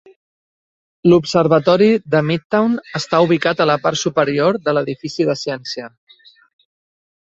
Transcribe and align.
L'observatori 1.11 1.91
de 2.15 2.23
Midtown 2.31 2.75
està 3.03 3.21
ubicat 3.29 3.63
a 3.67 3.71
la 3.73 3.79
part 3.87 4.03
superior 4.09 4.63
de 4.67 4.77
l'edifici 4.79 5.33
de 5.33 5.41
ciència. 5.47 5.97